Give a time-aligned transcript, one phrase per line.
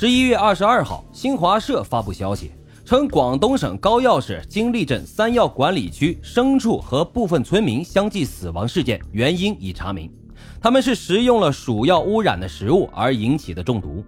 [0.00, 2.52] 十一月二十二号，新华社发布消息
[2.86, 10.10] 称，广东省高要市金利镇三要管理区牲畜和部分村民相继死亡事件原因已查明，
[10.58, 14.02] 他们是食用了鼠药污染的食物而引起的中毒。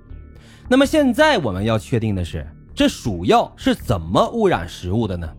[0.66, 5.30] 那么现在我们要确定的是，这鼠药是怎么污染食物的呢？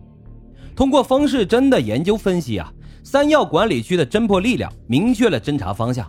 [0.76, 6.08] 通过风氏侦的研究分析啊，三要管理区的侦破力量明确了侦查方向。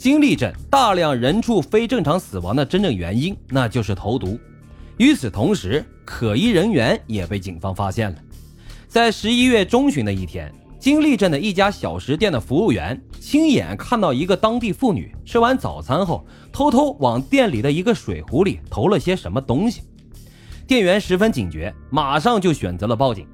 [0.00, 4.40] 金利镇大量人畜非正常死亡的真正原因，那就是投毒。
[4.96, 8.16] 与此同时，可疑人员也被警方发现了。
[8.88, 19.82] 在十一月中旬的一天，金利镇的一家小食店的服务员亲眼看到一个当地妇女吃完早餐后，偷偷往店里的一个水壶里投了些什么东西。
[20.66, 23.26] 店员十分警觉，马上就选择了报警。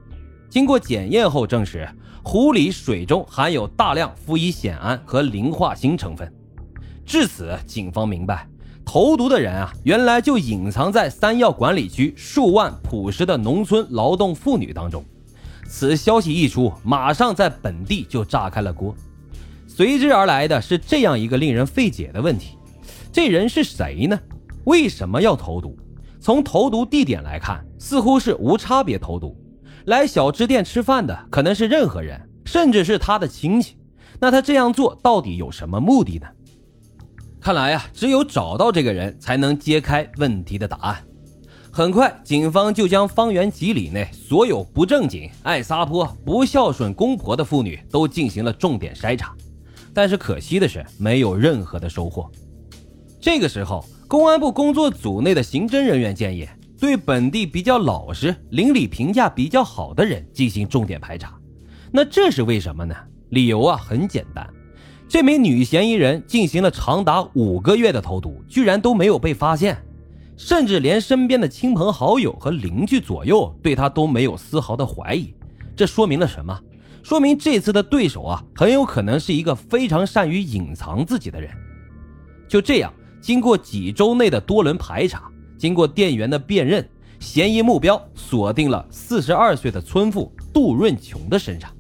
[0.50, 1.88] 经过检验后证实，
[2.24, 6.28] 壶里水中含有大量氟乙酰胺和磷化锌成分。
[7.06, 8.48] 至此，警方明白，
[8.84, 15.04] 投毒的人啊，原来就隐藏在三要管理区数万朴实的农村劳动妇女当中。
[15.68, 18.92] 此消息一出，马上在本地就炸开了锅。
[19.68, 22.58] 随之而来的是这样一个令人费解的问题：
[23.12, 24.18] 这人是谁呢？
[24.64, 25.78] 为什么要投毒？
[26.20, 29.36] 从投毒地点来看，似乎是无差别投毒。
[29.84, 33.76] 来小吃店吃饭的可能是任何人，甚至是他的亲戚。
[34.18, 36.26] 那他这样做到底有什么目的呢？
[37.46, 40.96] 看来呀，只有找到这个人，才能揭开问题的答案。
[41.70, 49.32] 很快，警方就将方圆几里内所有不正经、爱撒泼、不孝顺公婆的妇女都进行了重点筛查。
[49.94, 52.28] 但是可惜的是，没有任何的收获。
[53.20, 56.48] 这个时候，公安部工作组内的刑侦人员建议，
[56.80, 61.38] 对本地比较老实、邻里评价比较好的人进行重点排查。
[61.92, 62.92] 那这是为什么呢？
[63.28, 64.44] 理由啊，很简单。
[65.08, 69.80] 这名女嫌疑人进行了长达五个月的投毒，居然都没有被发现，
[70.36, 75.32] 甚至连身边的亲朋好友和邻居左右对她都没有丝毫的怀疑。
[75.76, 76.60] 这说明了什么？
[77.04, 81.48] 说明这次的对手啊，很有可能是一个非常善于隐藏自己的人。
[82.48, 86.86] 就这样，经过几周内的多轮排查，经过店员的辨认，
[87.20, 91.70] 嫌疑目标锁定了四十二岁的村妇杜润琼的身上。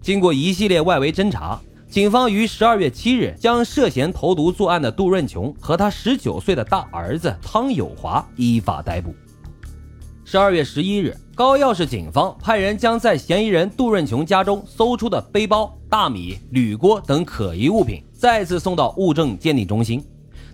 [0.00, 1.60] 经过一系列外围侦查。
[1.88, 9.14] 警方于十二月七日将涉嫌投毒作案的杜润琼和他十九岁的大儿子汤有华依法逮捕。
[10.22, 20.04] 十二月十一日，高要市警方派人将在嫌疑人杜润琼家中搜出的背包、大米、铝锅等可疑物品再次送到物证鉴定中心。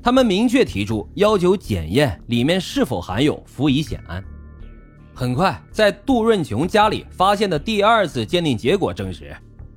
[0.01, 4.23] 他们明确提出要求检验里面是否含有氟乙酰胺。
[5.13, 9.37] 很快，在杜润琼家里发现的第二次鉴定结果证实。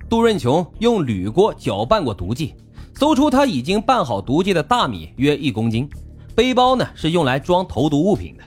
[0.10, 2.56] 杜润琼用铝锅搅拌过毒剂，
[2.94, 5.90] 搜出他已经拌好毒剂的大米约一公斤，
[6.34, 8.44] 背包呢是用来装投毒物品的。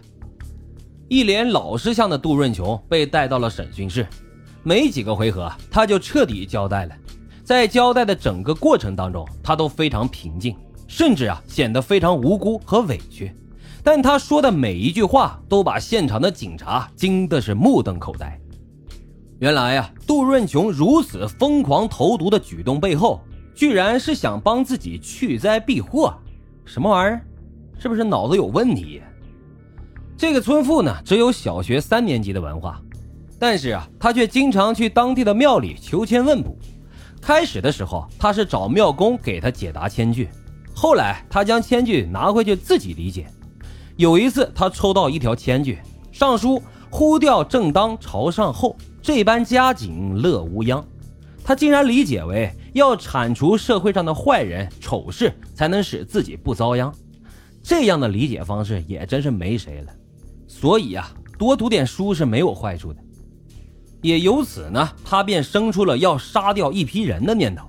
[1.08, 4.06] 一脸老实相的杜润琼被带到了审讯室，
[4.62, 6.94] 没几个回合他就彻底交代了。
[7.44, 10.56] 在交代的整个过程当中，他都非常平静，
[10.88, 13.34] 甚至啊显得非常无辜和委屈。
[13.82, 18.40] 但他说的每一句话都把现场的警察惊的是目瞪口呆。
[19.40, 23.22] 原来呀，杜润琼如此疯狂投毒的举动背后，
[23.54, 26.14] 居然是想帮自己去灾避祸，
[26.66, 27.22] 什么玩意儿？
[27.78, 29.00] 是不是脑子有问题？
[30.14, 32.82] 这个村妇呢，只有小学三年级的文化，
[33.38, 36.54] 但是啊，她却经常去当地的庙里求签问卜。
[37.22, 40.28] 开始的时候，她是找庙公给她解答签句，
[40.74, 43.26] 后来她将签句拿回去自己理解。
[43.96, 45.78] 有一次，她抽到一条签句，
[46.12, 46.62] 上书
[46.92, 48.76] “呼调正当朝上后”。
[49.02, 50.84] 这般佳景乐无央，
[51.42, 56.92] 他竟然理解为要铲除社会上的坏人丑事，才能使自己不遭殃。
[57.62, 59.92] 这样的理解方式也真是没谁了。
[60.46, 63.00] 所以啊，多读点书是没有坏处的。
[64.02, 67.66] 也由此呢，他便生出了要杀掉一批人的念头。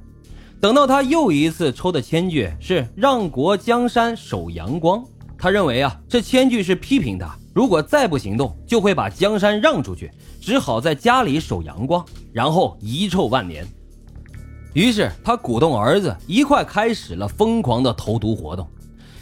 [0.60, 5.04] 等到他又一次抽的签句是“让国江山守阳光”，
[5.38, 7.36] 他认为啊，这签句是批评他。
[7.54, 10.10] 如果再不行动，就会把江山让出去，
[10.40, 13.66] 只好在家里守阳光，然后遗臭万年。
[14.74, 18.66] 于是他鼓动儿子一块开始了疯狂的投毒活动。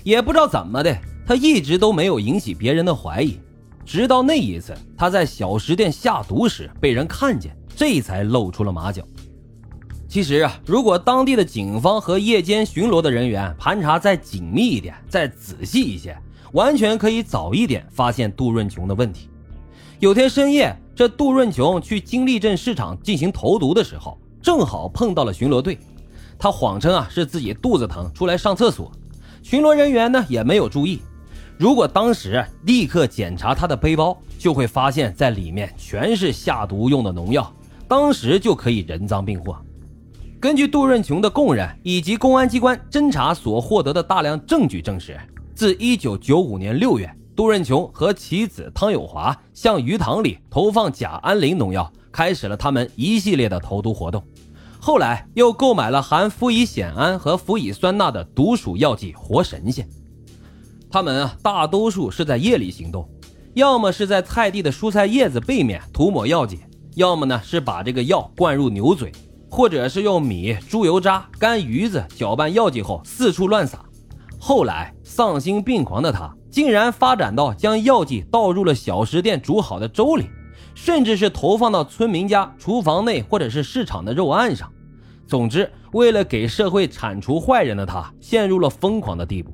[0.03, 0.95] 也不知道怎么的，
[1.25, 3.39] 他一直都没有引起别人的怀疑，
[3.83, 9.03] 直到那一次他在小食店下毒时被人看见，这才露出了马脚。
[10.07, 16.15] 其实啊，如果当地的警方和夜间巡逻的人员盘查再紧密一点，再仔细一些。
[16.53, 19.29] 完全可以早一点发现杜润琼的问题。
[19.99, 25.77] 有天深夜，这杜润琼去金利镇市场进行投毒的时候，正好碰到了巡逻队。
[26.37, 28.91] 他谎称啊是自己肚子疼，出来上厕所。
[29.43, 31.01] 巡逻人员呢也没有注意。
[31.57, 37.53] 如果当时立刻检查他的背包，就会发现在里面全是下毒用的农药，
[37.85, 39.53] 当时就可以人赃并获。
[40.39, 45.19] 根据杜润琼的供认以及公安机关侦查所获得的大量证据证实，
[45.59, 54.23] 自1995年6月，杜润琼和其子汤有华向鱼塘里投放甲胺磷农药，开始了他们一系列的投毒活动。
[54.79, 59.85] 后来又购买了含氟乙酰胺和氟乙酸钠的毒鼠药剂活神仙。
[60.89, 63.05] 他们啊，大多数是在夜里行动，
[63.53, 66.59] 要么是在菜地的蔬菜叶子背面涂抹药剂，
[66.95, 69.11] 要么呢是把这个药灌入牛嘴，
[69.49, 73.83] 或者是用米、猪油渣、干鱼子搅拌药剂后四处乱撒。
[74.39, 80.29] 后来丧心病狂的他，竟然发展到将药剂倒入了小食店煮好的粥里，
[80.73, 84.71] 甚至是投放到村民家厨房内或者是市场的肉案上。
[85.27, 89.53] 总之，为了给社会铲除坏人的他，陷入了疯狂的地步。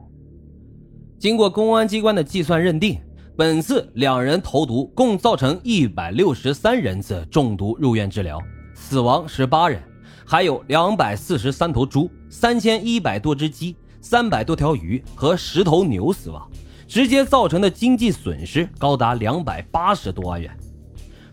[1.18, 3.02] 经过公安机关的计算认定，
[3.36, 8.40] 本次两人投毒共造成一百六十三人次中毒入院治疗，
[8.76, 9.82] 死亡十八人，
[10.26, 13.76] 还有两百四十三头猪、三千一百多只鸡、
[14.07, 16.48] 三百多条鱼和十头牛死亡，
[16.88, 20.56] 直接造成的经济损失高达两百八十多万元。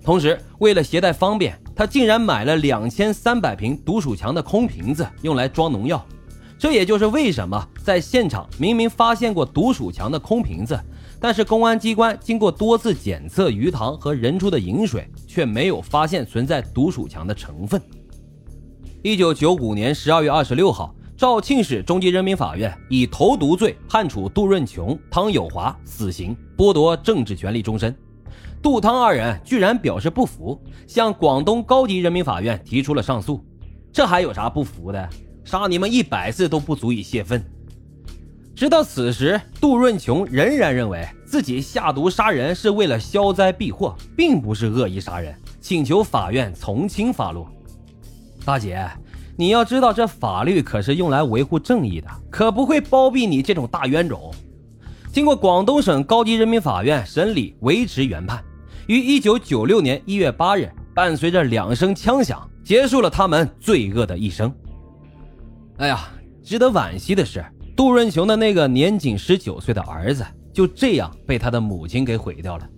[0.02, 6.02] 同时，为了携带方便，他竟然买了两千三百瓶毒鼠强的空瓶子，用来装农药。
[6.58, 10.80] 这也就是为什么在现场明明发现过毒鼠强的空瓶子，
[11.20, 17.78] 但是公安机关经过多次检测鱼塘和人出的饮水，却没有发现存在毒鼠强的成分。
[19.02, 27.96] 一九九五年十二月二十六号，肇庆市中级人民法院以投毒罪判处杜润琼、汤有华死刑，剥夺政治权利终身。
[28.60, 33.40] 杜汤二人居然表示不服，向广东高级人民法院提出了上诉。
[33.92, 35.08] 这还有啥不服的？
[35.44, 37.40] 杀你们一百次都不足以泄愤。
[38.52, 47.48] 直到此时，杜润琼仍然认为自己下毒杀人是为了消灾避祸，并不是恶意杀人，请求法院从轻发落。
[48.44, 48.90] 大姐，
[49.37, 54.32] 你要知道，这法律可是用来维护正义的，可不会包庇你这种大冤种。
[55.11, 58.43] 经过广东省高级人民法院审理，维持原判，
[58.87, 64.52] 于一九九六年一月八日，伴随着两声枪响，结束了他们罪恶的一生。
[65.78, 66.08] 哎呀，
[66.43, 67.44] 值得惋惜的是，
[67.75, 72.69] 杜润雄的那个年仅十九岁的儿子就这样被他的母亲给毁掉了，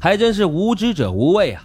[0.00, 1.62] 还真是无知者无畏啊！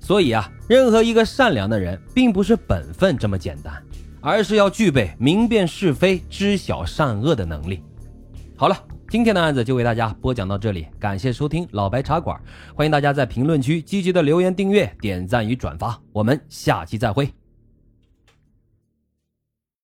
[0.00, 3.80] 所以啊，任何一个善良的人，并不是本分这么简单，
[4.20, 7.82] 而是要具备明辨是非、知晓善恶的能力。
[8.56, 8.76] 好了，
[9.08, 12.40] 今天的案子就为大家播讲到这里，感谢收听老白茶馆，
[12.74, 17.39] 欢迎大家在评论区积极的留言、订阅、点赞与转发，我们下期再会。